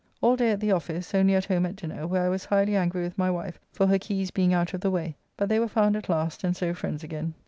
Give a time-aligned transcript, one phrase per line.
[0.19, 3.03] All day at the office, only at home at dinner, where I was highly angry
[3.03, 5.95] with my wife for her keys being out of the way, but they were found
[5.95, 7.35] at last, and so friends again.